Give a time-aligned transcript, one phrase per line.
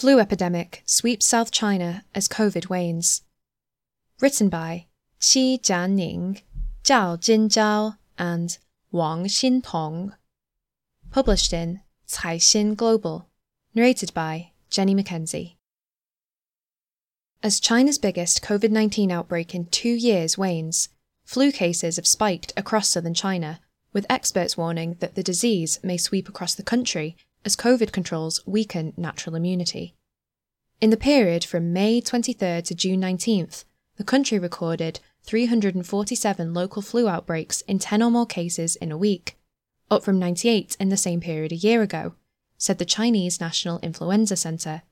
[0.00, 3.20] Flu epidemic sweeps South China as COVID wanes.
[4.18, 4.86] Written by
[5.20, 6.40] Qi Zhanning,
[6.82, 8.56] Zhao Jinzhao, and
[8.90, 10.14] Wang Xintong.
[11.10, 13.28] Published in Caixin Global.
[13.74, 15.56] Narrated by Jenny McKenzie.
[17.42, 20.88] As China's biggest COVID 19 outbreak in two years wanes,
[21.26, 23.60] flu cases have spiked across southern China,
[23.92, 28.92] with experts warning that the disease may sweep across the country as COVID controls weaken
[28.96, 29.94] natural immunity.
[30.80, 33.64] In the period from May 23rd to June 19th,
[33.96, 39.36] the country recorded 347 local flu outbreaks in 10 or more cases in a week,
[39.90, 42.14] up from 98 in the same period a year ago,
[42.56, 44.82] said the Chinese National Influenza Center,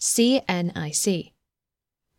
[0.00, 1.32] CNIC.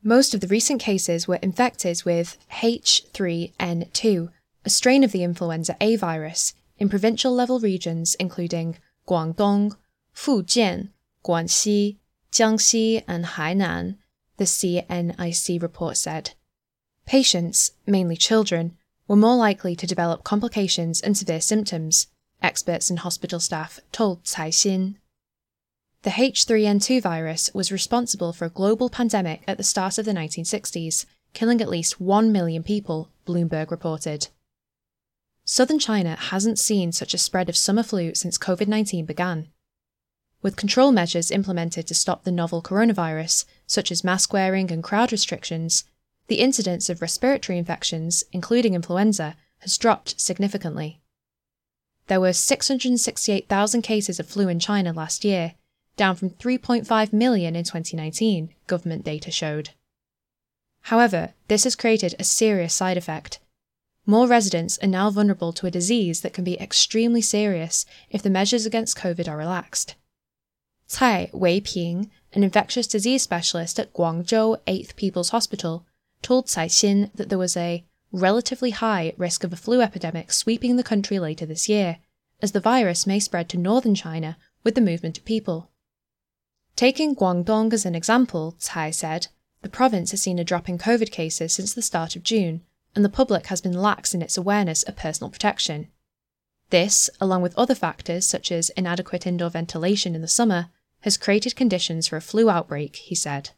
[0.03, 4.29] Most of the recent cases were infected with H3N2,
[4.65, 9.75] a strain of the influenza A virus, in provincial level regions including Guangdong,
[10.13, 10.89] Fujian,
[11.23, 11.97] Guangxi,
[12.31, 13.97] Jiangxi, and Hainan,
[14.37, 16.31] the CNIC report said.
[17.05, 18.75] Patients, mainly children,
[19.07, 22.07] were more likely to develop complications and severe symptoms,
[22.41, 24.95] experts and hospital staff told Caixin.
[26.01, 31.05] The H3N2 virus was responsible for a global pandemic at the start of the 1960s,
[31.33, 34.27] killing at least 1 million people, Bloomberg reported.
[35.47, 39.47] Southern China hasn't seen such a spread of summer flu since COVID 19 began.
[40.41, 45.11] With control measures implemented to stop the novel coronavirus, such as mask wearing and crowd
[45.11, 45.83] restrictions,
[46.27, 50.99] the incidence of respiratory infections, including influenza, has dropped significantly.
[52.07, 55.53] There were 668,000 cases of flu in China last year,
[55.95, 59.71] down from 3.5 million in 2019, government data showed.
[60.81, 63.39] However, this has created a serious side effect.
[64.05, 68.29] More residents are now vulnerable to a disease that can be extremely serious if the
[68.29, 69.95] measures against COVID are relaxed.
[70.87, 75.87] Cai Weiping, an infectious disease specialist at Guangzhou 8th People's Hospital,
[76.21, 80.83] told Caixin that there was a relatively high risk of a flu epidemic sweeping the
[80.83, 81.97] country later this year,
[82.41, 85.71] as the virus may spread to northern China with the movement of people.
[86.75, 89.27] Taking Guangdong as an example, Cai said,
[89.63, 92.61] the province has seen a drop in COVID cases since the start of June,
[92.95, 95.87] and the public has been lax in its awareness of personal protection.
[96.69, 100.69] This, along with other factors such as inadequate indoor ventilation in the summer,
[101.01, 103.51] has created conditions for a flu outbreak, he said.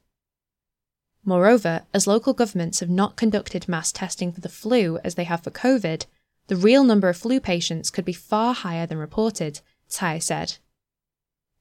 [1.24, 5.44] Moreover, as local governments have not conducted mass testing for the flu as they have
[5.44, 6.06] for COVID,
[6.48, 10.58] the real number of flu patients could be far higher than reported, Cai said.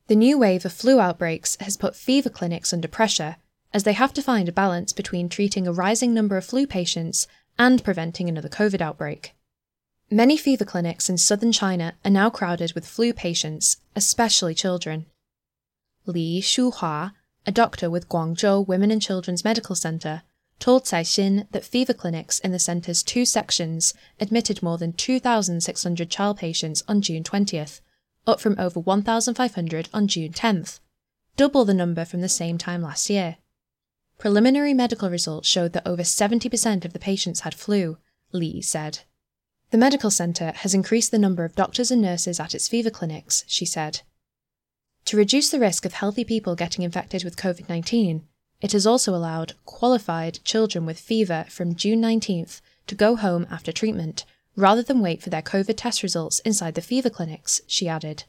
[0.06, 3.36] The new wave of flu outbreaks has put fever clinics under pressure,
[3.75, 7.26] as they have to find a balance between treating a rising number of flu patients
[7.59, 9.34] and preventing another COVID outbreak.
[10.11, 15.06] Many fever clinics in southern China are now crowded with flu patients, especially children.
[16.06, 17.12] Li Shuhua,
[17.45, 20.22] a doctor with Guangzhou Women and Children's Medical Center,
[20.59, 26.39] told Caixin that fever clinics in the center's two sections admitted more than 2,600 child
[26.39, 27.81] patients on June 20th,
[28.27, 30.81] up from over 1,500 on June 10th,
[31.37, 33.37] double the number from the same time last year.
[34.19, 37.99] Preliminary medical results showed that over 70% of the patients had flu,
[38.32, 39.00] Li said.
[39.71, 43.44] The medical centre has increased the number of doctors and nurses at its fever clinics,
[43.47, 44.00] she said.
[45.06, 48.27] To reduce the risk of healthy people getting infected with COVID 19,
[48.60, 53.71] it has also allowed qualified children with fever from June 19th to go home after
[53.71, 54.25] treatment,
[54.56, 58.25] rather than wait for their COVID test results inside the fever clinics, she added.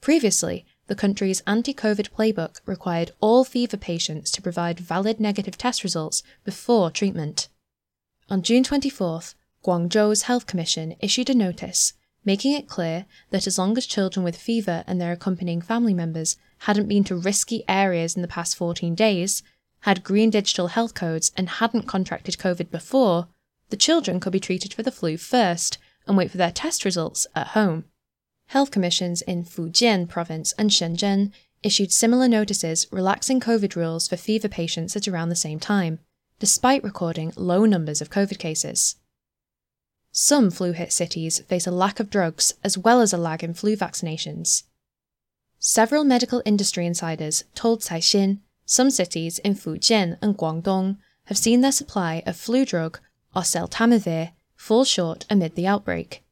[0.00, 5.84] Previously, the country's anti COVID playbook required all fever patients to provide valid negative test
[5.84, 7.48] results before treatment.
[8.28, 11.92] On June 24th, Guangzhou's Health Commission issued a notice
[12.24, 16.36] making it clear that as long as children with fever and their accompanying family members
[16.58, 19.42] hadn't been to risky areas in the past 14 days,
[19.80, 23.28] had green digital health codes, and hadn't contracted COVID before,
[23.70, 27.26] the children could be treated for the flu first and wait for their test results
[27.34, 27.84] at home.
[28.48, 34.48] Health commissions in Fujian province and Shenzhen issued similar notices relaxing COVID rules for fever
[34.48, 35.98] patients at around the same time,
[36.38, 38.96] despite recording low numbers of COVID cases.
[40.12, 43.52] Some flu hit cities face a lack of drugs as well as a lag in
[43.52, 44.62] flu vaccinations.
[45.58, 51.70] Several medical industry insiders told Caixin some cities in Fujian and Guangdong have seen their
[51.70, 52.98] supply of flu drug,
[53.36, 56.24] oseltamivir, fall short amid the outbreak.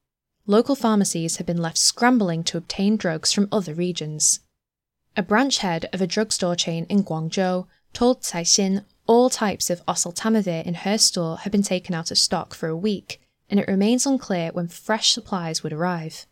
[0.48, 4.40] Local pharmacies have been left scrambling to obtain drugs from other regions.
[5.16, 10.64] A branch head of a drugstore chain in Guangzhou told Caixin all types of oseltamivir
[10.64, 13.20] in her store had been taken out of stock for a week,
[13.50, 16.26] and it remains unclear when fresh supplies would arrive.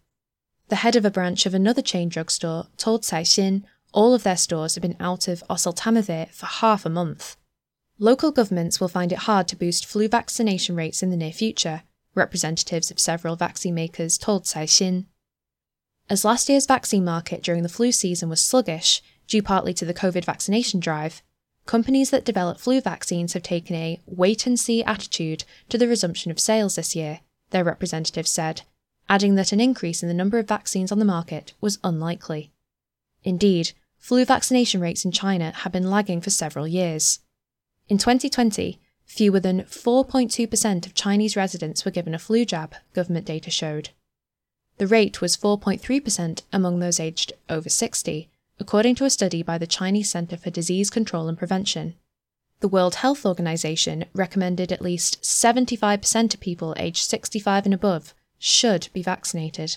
[0.68, 4.74] The head of a branch of another chain drugstore told Caixin all of their stores
[4.74, 7.36] have been out of oseltamivir for half a month.
[7.98, 11.82] Local governments will find it hard to boost flu vaccination rates in the near future,
[12.14, 15.06] representatives of several vaccine makers told Caixin.
[16.10, 19.94] As last year's vaccine market during the flu season was sluggish, due partly to the
[19.94, 21.22] COVID vaccination drive,
[21.66, 26.30] companies that develop flu vaccines have taken a wait and see attitude to the resumption
[26.30, 27.20] of sales this year,
[27.50, 28.62] their representative said,
[29.08, 32.50] adding that an increase in the number of vaccines on the market was unlikely.
[33.22, 37.20] Indeed, flu vaccination rates in China have been lagging for several years.
[37.88, 38.78] In 2020,
[39.14, 43.90] fewer than 4.2% of Chinese residents were given a flu jab, government data showed.
[44.78, 48.28] The rate was 4.3% among those aged over 60,
[48.58, 51.94] according to a study by the Chinese Center for Disease Control and Prevention.
[52.58, 58.88] The World Health Organization recommended at least 75% of people aged 65 and above should
[58.92, 59.76] be vaccinated.